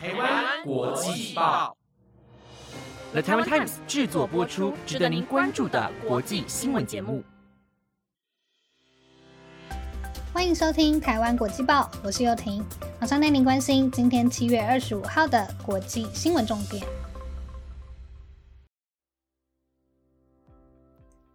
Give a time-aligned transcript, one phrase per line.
[0.00, 1.76] 台湾国际报
[3.10, 7.24] ，The Taiwan Times 制作播出，值得您关注的国际新闻节目。
[10.32, 12.64] 欢迎收听台湾国际报，我是幼婷，
[13.00, 16.86] 马上带您关心今天七月二十五号的国际新闻重点。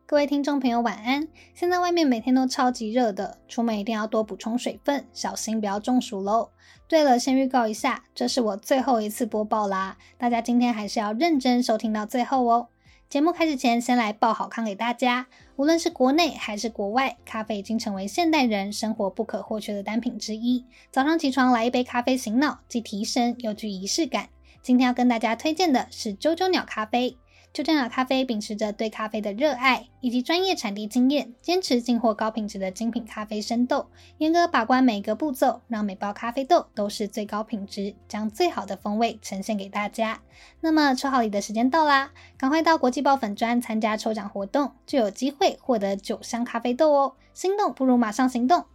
[0.06, 1.30] 各位听众朋友，晚安！
[1.56, 6.50] 现在外面每天都超级热的，出门一定要多补充水分，小心不要中暑喽。
[6.90, 12.68] 对了，先预告一下，这是我最后一次播报啦，大家今天还是要认真收听到最后哦。
[13.10, 15.28] 节目开始前，先来报好康给大家。
[15.56, 20.66] 无论是国内还是国外，咖啡已经成为现代人生活不可或缺的单品之一。
[20.92, 24.28] 早上起床来一杯咖啡醒脑，既提神又具仪式感。
[24.62, 27.18] 今天要跟大家推荐的是啾啾鸟咖啡。
[27.54, 33.86] 就这样，咖啡秉持着对咖啡的热爱以及专业产地经验，坚持进货高品质的精品咖啡生豆，
[34.18, 40.20] 严格把关每个步骤，让每包咖啡豆都是最高品质，将最好的风味呈现给大家。
[40.62, 47.14] 那么抽好礼的时间到啦，赶快到国际爆粉专参加抽奖活动，就有机会获得九箱咖啡豆哦！
[47.36, 48.66] 心动不如马上行动。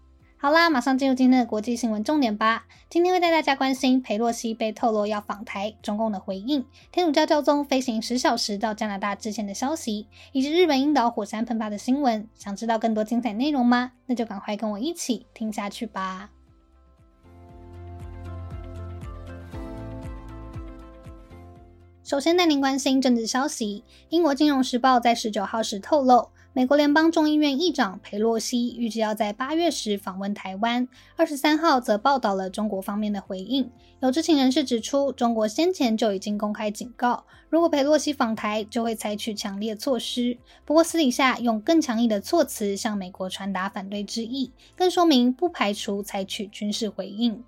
[0.40, 2.66] 好啦，马上进入今天的国际新闻重点吧。
[2.88, 12.28] 今天会带大家关心佩洛西被透露要访台，中共的回应；天主教教宗飞行十小时到加拿大致歉的消息，以及日本樱岛火山喷发的新闻。
[12.36, 13.90] 想知道更多精彩内容吗？
[14.06, 16.30] 那就赶快跟我一起听下去吧。
[22.04, 26.28] 首先带您关心政治消息，英国金融时报在十九号时透露。
[26.54, 30.88] 美国联邦众议院议长佩洛西预计要在八月时访问台湾。
[31.14, 33.70] 二十三号则报道了中国方面的回应。
[34.00, 40.38] 有知情人士指出，中国先前就已经公开警告，如果佩洛西访台，就会采取强烈措施。
[40.64, 47.44] 不过私底下用更强硬的措辞向美国传达反对之意，更说明不排除采取军事回应。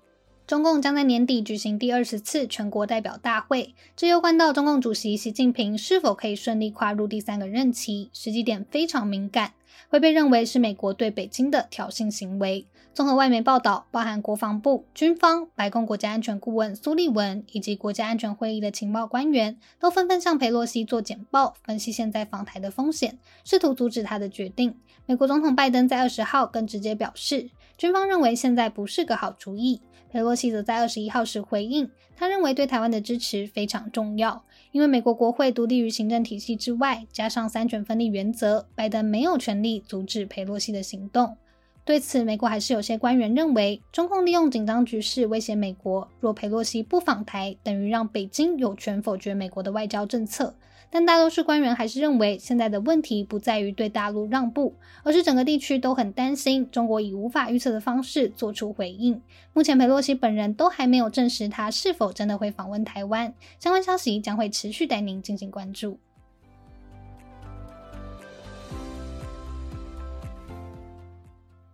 [0.51, 9.53] 中共将在年底举行第二十次全国代表大会，这又关到中共主席习近平是否可以顺利跨入第三个任期，时机点非常敏感，
[9.89, 12.67] 会被认为是美国对北京的挑衅行为。
[12.93, 24.75] 综合外媒报道，包含国防部、军方、白宫国家安全顾问苏利文以及国家安全会议的情报官员，都纷纷向佩洛西做简报，分析现在访台的风险，试图阻止他的决定。
[25.05, 29.81] 美国总统拜登在二十号更直接表示，军方认为现在不是个好主意。
[30.09, 34.43] 佩洛西则在二十一号时回应，他认为对台湾的支持非常重要，
[34.73, 41.37] 因为美国国会独立于行政体系之外，加上三权分立原则，拜登没有权力阻止佩洛西的行动。
[41.83, 50.55] 对此，美国还是有些官员认为，中共利用紧张局势威胁美国，若佩洛西不访台，等于让北京有权否决美国的外交政策。
[50.91, 59.19] 但大多数官员还是认为，现在的问题不在于对大陆让步，而是整个地区都很担心中国以无法预测的方式做出回应。
[59.53, 65.97] 目前，佩洛西本人都还没有证实他是否真的会访问台湾，相关消息将会持续带您进行关注。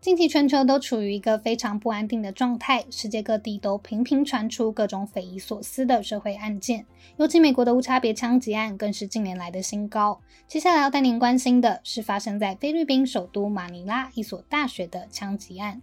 [0.07, 6.85] 近期全球都处于一个非常不安定的状态，世界各地都频频传出各种匪夷所思的社会案件，
[7.18, 10.22] 尤其美国的无差别枪击案更是近年来的新高。
[10.47, 15.81] 接下来要带您关心的是发生在菲律宾首都马尼拉一所大学的枪击案。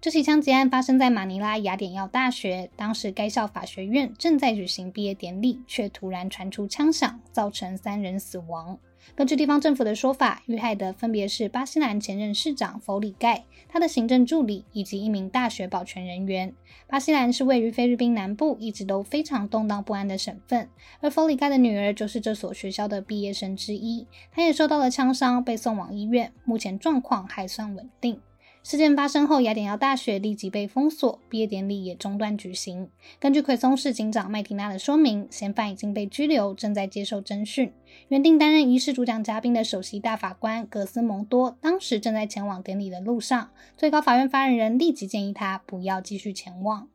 [0.00, 8.76] 这起枪击案发生在马尼拉雅典耀大学，当时该校法学院正在举行毕业典礼，却突然传出枪响，造成三人死亡。
[9.14, 16.54] 根据地方政府的说法，遇害的分别是巴西兰前任市长弗里盖、他的行政助理以及一名大学保全人员。
[16.86, 20.68] 巴西兰是位于菲律宾南部，一直都非常动荡不安的省份，
[21.00, 28.20] 而弗里盖的女儿就是这所学校的毕业生之一，她也受到了枪伤，被送往医院，目前状况还算稳定。
[28.62, 32.88] 事件发生后，雅典要大学立即被封锁，毕业典礼也中断举行。
[33.18, 37.72] 根据奎松市警长麦提娜的说明，嫌犯已经被拘留，正在接受侦讯。
[38.08, 46.88] 原定担任仪式主讲嘉宾的首席大法官格斯蒙多，当时正在前往典礼的路上，最高法院发言人立即建议他不要继续前往。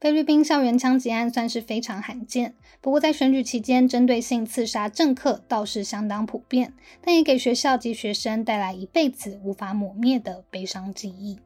[0.00, 11.40] 菲律宾校园枪击案算是非常罕见，不过在选举期间，针对性刺杀政客倒是相当普遍，但也给学校及学生带来一辈子无法抹灭的悲伤记忆。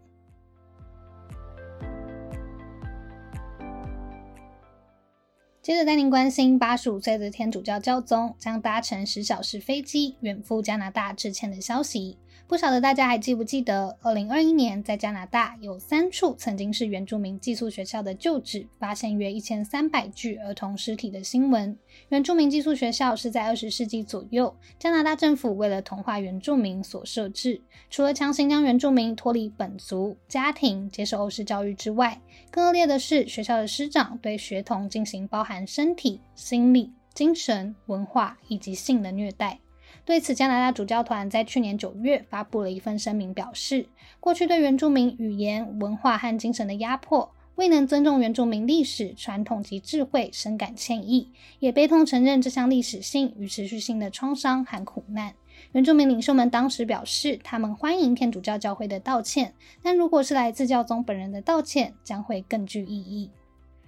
[5.63, 12.19] 接着带您关心，八十五岁的天主教教宗将搭乘十小时飞机远赴加拿大致歉的消息。
[12.49, 21.79] 不晓得大家还记不记得，二零二一年在加拿大有三处曾经是原住民寄宿学校的旧址，发现约一千三百具儿童尸体的新闻。
[22.11, 27.63] 原住民寄宿学校是在二十世纪左右，加拿大政府为了同化原住民所设置。
[27.89, 39.59] 除了强行将原住民脱离本族家庭，接受欧式教育之外，更恶劣的是学校的师长对学童进行包含身体、心理、精神、文化以及性的虐待。
[40.05, 43.87] 对此，加拿大主教团在去年九月发布了一份声明，表示
[44.19, 55.35] 过去对原住民语言、文化和精神的压迫，未能尊重原住民历史传统及智慧，深感歉意，也悲痛承认这项历史性与持续性的创伤和苦难。
[55.71, 63.31] 原住民领袖们当时表示，他们欢迎天主教教会的道歉，但如果是来自教宗本人的道歉，将会更具意义。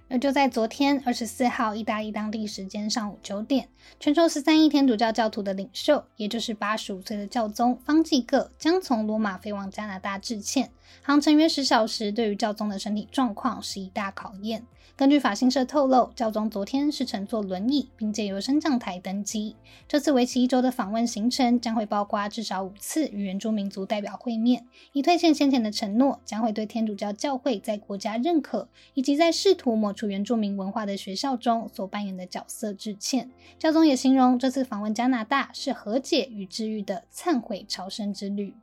[0.07, 3.69] 而就在昨天二十四号，意大利当地时间上午九点，
[3.99, 10.69] 全球十三亿天主教教徒的领袖，也就是八十五岁的教宗方济各，将从罗马飞往加拿大致歉，
[11.01, 14.65] 航程约十小时，对于教宗的身体状况是一大考验。
[14.97, 19.57] 根据法新社透露，教宗昨天是乘坐轮椅，并借由升降台登机。
[19.89, 33.29] 这次为期一周的访问行程将会包括至少五次与原住民族代表会面，以兑现先前的承诺，将会对天主教教会在国家认可以及在试图抹除原住民文化的学校中所扮演的角色致歉。
[33.59, 38.55] 教宗也形容这次访问加拿大是和解与治愈的忏悔朝圣之旅。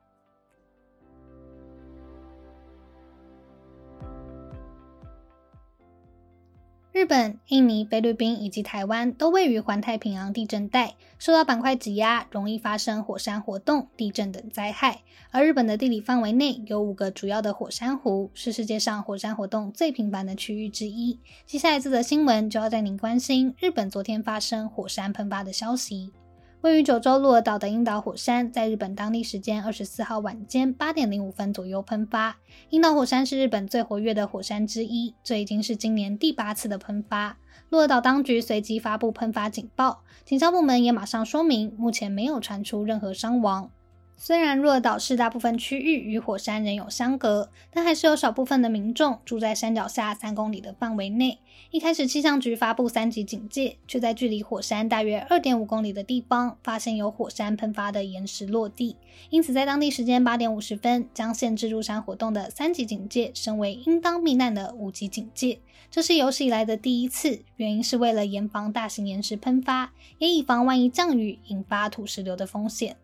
[7.03, 15.01] 日本、印尼、菲律宾以及台湾都位于环太平洋地震带，受到板块挤压，容易发生火山活动、地震等灾害。
[15.33, 21.19] 而日本的地理范围内有五个主要的火山湖，是世界上火山活动最频繁的区域之一。
[21.45, 26.13] 接下来这则新闻就要带您关心日本昨天发生火山喷发的消息。
[26.63, 32.37] 位于九州鹿儿岛的樱岛火山，在日本当地时间二十四号晚间八点零五分左右喷发。
[32.71, 37.37] 樱岛火山是日本最活跃的火山之一，这已经是今年第八次的喷发。
[37.69, 43.69] 鹿儿岛当局随即发布喷发警报，警消部门也马上说明，目前没有传出任何伤亡。
[44.25, 51.41] 虽然鹿儿岛市大部分区域与火山仍有相隔，但还是有少部分的民众住在山脚下三公里的范围内。
[51.73, 58.95] 一开始气象局发布三级警戒，却在距离火山大约二点五公里的地方发现有火山喷发的岩石落地，
[59.31, 65.59] 因此在当地时间八点五十分将限制入山活动的三级警戒升为应当避难的五级警戒。
[65.91, 72.97] 这是有史以来的第一次，原因是为了严防大型岩石喷发，也以防万一降雨引发土石流的风险。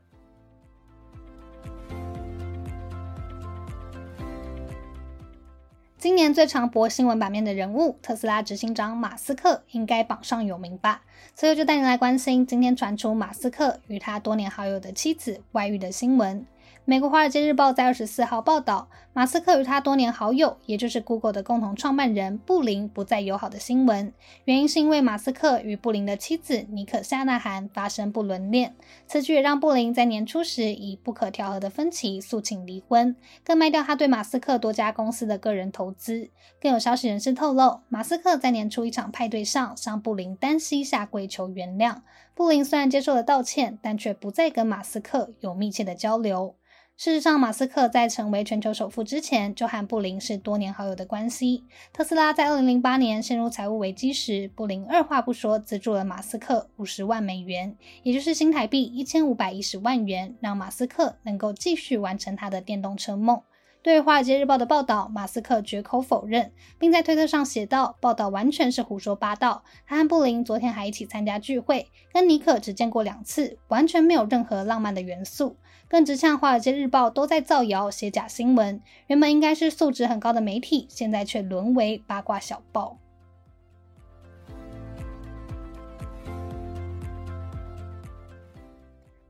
[5.99, 11.03] 今年最常博新闻版面的人物，特斯拉执行长马斯克应该榜上有名吧？
[11.35, 16.47] 所以就带你来关心今天传出马斯克与他多年好友的妻子外遇的新闻。
[16.88, 24.11] 美国《华尔街日报》在二十四号报道，马斯克与他多年好友，也就是 Google 的共同创办人布林不再友好的新闻。
[24.46, 28.75] 原因是因为马斯克与布林的妻子尼克夏纳罕发生不伦恋，
[29.06, 33.14] 此举也让布林在年初时以不可调和的分歧诉请离婚，
[33.44, 36.31] 更卖掉他对马斯克多家公司的个人投资。
[36.58, 41.96] 更有消息人士透露，马斯克在年初一场派对上向布林单膝下跪求原谅，
[42.35, 46.55] 布林虽然接受了道歉，但却不再跟马斯克有密切的交流。
[46.99, 51.62] 事实上，马斯克在成为全球首富之前，就和布林是多年好友的关系。
[51.93, 63.41] 特斯拉在2008年陷入财务危机时，布林二话不说资助了马斯克50万美元，也就是新台币1510万元，让马斯克能够继续完成他的电动车梦。
[63.81, 69.63] 对《华尔街日报》的报道，马斯克绝口否认，并在推特上写道：“报道完全是胡说八道。
[69.87, 75.57] 他和布林昨天还一起参加聚会，跟尼克只见过两次，完全没有任何浪漫的元素。”
[75.88, 78.83] 更直呛《华尔街日报》都在造谣、写假新闻。
[79.07, 82.99] 原本应该是素质很高的媒体，现在却沦为八卦小报。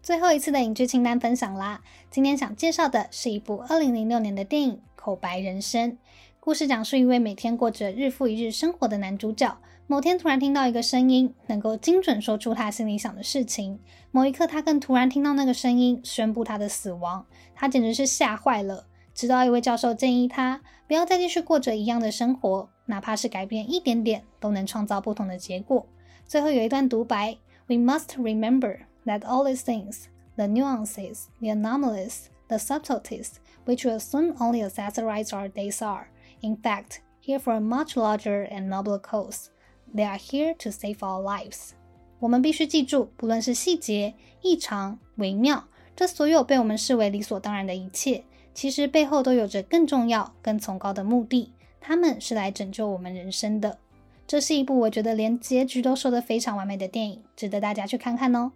[0.09, 1.83] 最后一次的影剧清单分享啦！
[2.11, 5.93] 今天想介绍的是一部二零零六年的电影《口白人生》。
[6.41, 13.79] 故事讲述一位每天过着日复一日生活的男主角，某天突然听到一个声音，能够精准说出他心里想的事情。
[14.11, 18.87] 某一刻，他更突然听到那个声音宣布他的死亡，他简直是吓坏了。
[19.13, 25.87] 直到一位教授建议他不要再继续过着一样的生活，哪怕是改变一点点，都能创造不同的结果。
[26.27, 27.37] 最后有一段独白
[27.67, 34.36] ：We must remember that all these things, the nuances, the anomalies, the subtleties, which will soon
[34.40, 36.08] only accessorize our days are.
[36.42, 39.50] In fact, here for a much larger and nobler cause,
[39.94, 41.72] they are here to save our lives.
[42.20, 48.24] 我们必须记住，不论是细节、异常、微妙， 这所有被我们视为理所当然的一切，
[48.54, 51.54] 其实背后都有着更重要、更崇高的目的。
[51.80, 53.78] 他们是来拯救我们人生的。
[54.26, 58.54] 这是一部我觉得连结局都说得非常完美的电影，值得大家去看看哦。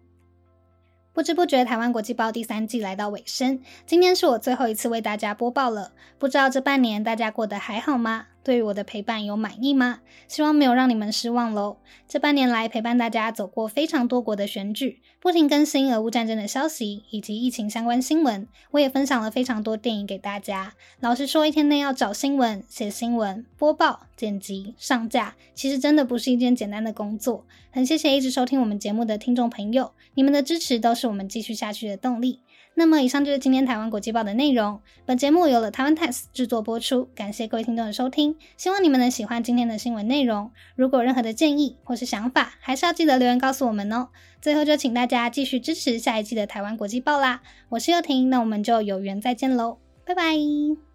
[1.14, 5.92] 不知不觉，台湾国际报第三季来到尾声，今天是我最后一次为大家播报了。
[6.18, 8.28] 不知道这半年大家过得还好吗？
[8.44, 10.00] 对于我的陪伴有满意吗？
[10.26, 11.78] 希望没有让你们失望喽。
[12.08, 18.46] 这半年来陪伴大家走过非常多国的选举，不停更新俄乌战争的消息以及疫情相关新闻。
[18.72, 20.74] 我也分享了非常多电影给大家。
[21.00, 27.46] 老实说，一天内要找新闻、写新闻、播报、剪辑、上架，其实真的不是一件简单的工作。
[27.70, 32.40] 很谢谢一直收听我们节目的听众朋友，你们的支持都是我们继续下去的动力。
[32.74, 34.80] 那么，以上就是今天台湾国际报的内容。
[35.04, 38.36] 本节目由了台湾 Times 制作播出，感谢各位听众的收听。
[38.56, 40.50] 希望你们能喜欢今天的新闻内容。
[40.74, 44.08] 如果有任何的建议或是想法，还是要记得留言告诉我们哦。
[44.40, 47.42] 最后，就请大家继续支持下一季的台湾国际报啦。
[47.68, 50.91] 我是幼婷，那我们就有缘再见喽，拜拜。